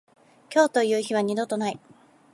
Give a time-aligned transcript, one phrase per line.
[0.51, 1.79] 今日という日は二度とない。